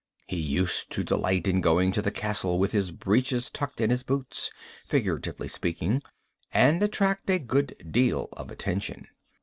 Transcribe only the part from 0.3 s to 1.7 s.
used to delight in